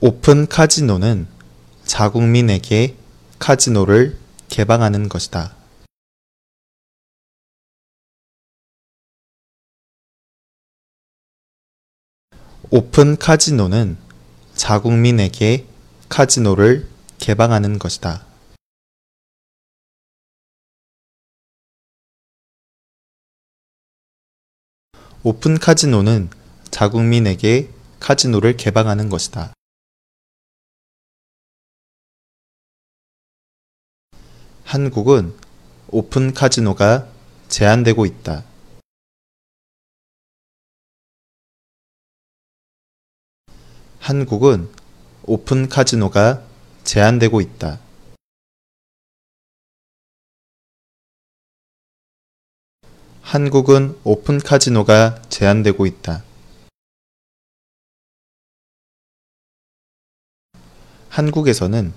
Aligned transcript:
오픈 0.00 0.46
카지노는 0.46 1.28
자국민에게 1.84 2.96
카지노를 3.38 4.18
개방하는 4.48 5.08
것이다. 5.08 5.54
오픈 12.70 13.16
카지노는 13.16 13.98
자국민에게 14.54 15.66
카지노를 16.08 16.88
개방하는 17.18 17.78
것이다. 17.78 18.26
오픈 25.22 25.58
카지노는 25.58 26.30
자국민에게 26.70 27.70
카지노를 28.00 28.56
개방하는 28.56 29.08
것이다. 29.08 29.52
한국은 34.72 35.38
오픈 35.88 36.32
카지노가 36.32 37.06
제한되고 37.48 38.06
있다. 38.06 38.42
한국은 43.98 44.72
오픈 45.24 45.68
카지노가 45.68 46.42
제한되고 46.84 47.42
있다. 47.42 47.80
한국은 53.20 54.00
오픈 54.04 54.38
카지노가 54.38 55.20
제한되고 55.28 55.84
있다. 55.84 56.24
한국에서는 61.10 61.92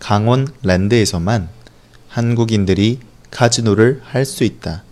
강원 0.00 0.48
랜드에서만 0.64 1.57
한국인들이 2.18 2.98
카지노를 3.30 4.02
할 4.02 4.24
수 4.24 4.42
있다. 4.42 4.82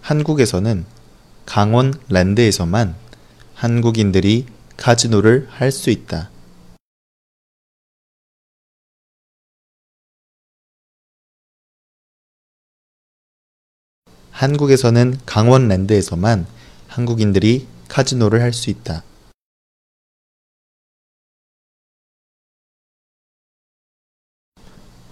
한국에서는 0.00 0.86
강원 1.44 1.92
랜드에서만 2.08 2.96
한국인들이 3.54 4.46
카지노를 4.78 5.50
할 5.50 5.70
수 5.70 5.90
있다. 5.90 6.30
한국에서는 14.30 15.18
강원랜드에서만 15.26 16.46
한국인들이 16.88 17.73
카지노를 17.94 18.42
할 18.42 18.52
수 18.52 18.70
있다. 18.70 19.04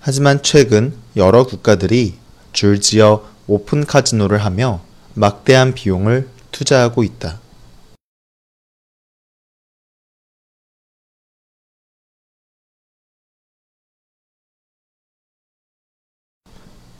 하지만 0.00 0.42
최근 0.42 0.92
여러 1.14 1.46
국가들이 1.46 2.18
줄지어 2.52 3.24
오픈 3.46 3.86
카지노를 3.86 4.44
하며 4.44 4.84
막대한 5.14 5.74
비용을 5.74 6.28
투자하고 6.50 7.04
있다. 7.04 7.40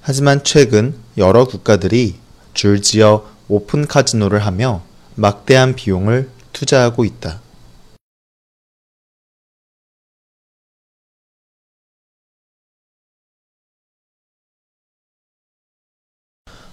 하지만 0.01 0.45
최근 0.45 0.97
여러 1.19 1.45
국가들이 1.45 2.21
줄지어 2.55 3.29
오픈 3.49 3.89
카지노를 3.89 4.47
하며 4.47 4.92
막대한 5.15 5.75
비용을 5.75 6.31
투자하고 6.55 7.05
있다. 7.05 7.43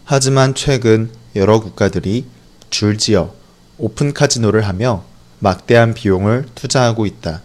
하지만 0.06 0.56
최근 0.56 1.14
여러 1.36 1.60
국가들이 1.60 2.26
줄지어 2.70 3.36
오픈 3.78 4.14
카지노를 4.14 4.66
하며 4.66 5.06
막대한 5.40 5.94
비용을 5.94 6.48
투자하고 6.56 7.06
있다. 7.06 7.44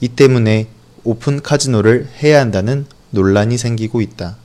이 0.00 0.08
때문에 0.08 0.73
오픈 1.06 1.42
카지노를 1.42 2.06
해야 2.22 2.40
한다는 2.40 2.86
논란이 3.10 3.58
생기고 3.58 4.00
있다. 4.00 4.38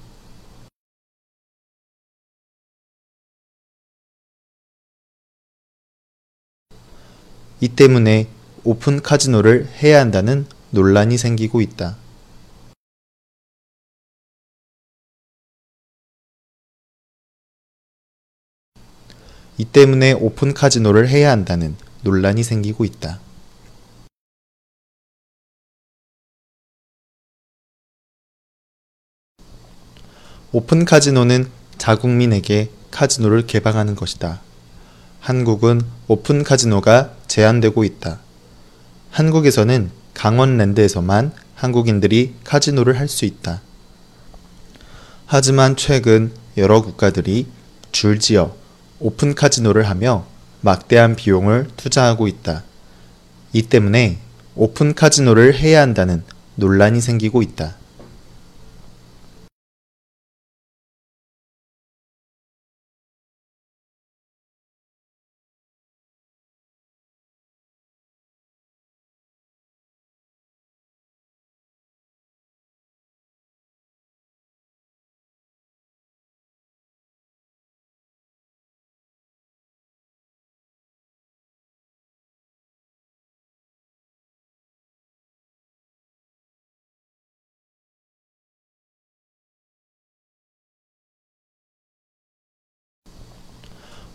이 7.61 7.69
때문에 7.69 8.27
오픈 8.65 9.01
카지노를 9.01 9.67
해야 9.81 10.01
한다는 10.01 10.45
논란이 10.71 11.17
생기고 11.17 11.61
있다. 11.61 11.95
이 19.57 19.63
때문에 19.63 20.11
오픈 20.11 20.53
카지노를 20.53 21.07
해야 21.07 21.31
한다는 21.31 21.77
논란이 22.03 22.43
생기고 22.43 22.83
있다. 22.83 23.28
오픈 30.51 30.83
카지노는 30.83 31.47
자국민에게 31.77 32.71
카지노를 32.89 33.45
개방하는 33.45 33.95
것이다. 33.95 34.41
한국은 35.19 35.81
오픈 36.07 36.43
카지노가 36.43 37.11
제한되고 37.27 37.83
있다. 37.83 38.19
한국에서는 39.11 39.91
강원랜드에서만 40.15 41.33
한국인들이 41.53 42.33
카지노를 42.43 42.97
할 42.97 43.07
수 43.07 43.25
있다. 43.25 43.61
하지만 45.27 45.75
최근 45.75 46.31
여러 46.57 46.81
국가들이 46.81 47.45
줄지어 47.91 48.55
오픈 48.99 49.35
카지노를 49.35 49.87
하며 49.87 50.25
막대한 50.61 51.15
비용을 51.15 51.67
투자하고 51.77 52.27
있다. 52.27 52.63
이 53.53 53.61
때문에 53.61 54.17
오픈 54.55 54.95
카지노를 54.95 55.59
해야 55.59 55.81
한다는 55.81 56.23
논란이 56.55 57.01
생기고 57.01 57.43
있다. 57.43 57.75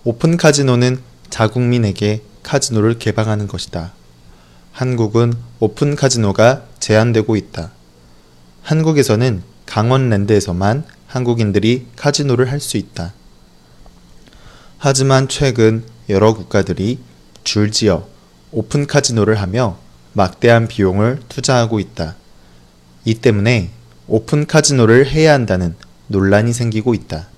오픈 0.06 0.36
카지노는 0.36 1.00
자국민에게 1.30 2.22
카지노를 2.42 2.98
개방하는 2.98 3.48
것이다. 3.48 3.92
한국은 4.70 5.32
오픈 5.60 5.96
카지노가 5.96 6.64
제한되고 6.78 7.36
있다. 7.36 7.70
한국에서는 8.62 9.42
강원랜드에서만 9.64 10.84
한국인들이 11.06 11.86
카지노를 11.96 12.50
할 12.50 12.60
수 12.60 12.76
있다. 12.76 13.14
하지만 14.76 15.26
최근 15.28 15.84
여러 16.10 16.34
국가들이 16.34 16.98
줄지어 17.42 18.06
오픈 18.52 18.86
카지노를 18.86 19.40
하며 19.40 19.78
막대한 20.12 20.68
비용을 20.68 21.20
투자하고 21.30 21.80
있다. 21.80 22.16
이 23.06 23.14
때문에 23.14 23.70
오픈 24.06 24.46
카지노를 24.46 25.06
해야 25.06 25.32
한다는 25.32 25.74
논란이 26.08 26.52
생기고 26.52 26.92
있다. 26.92 27.28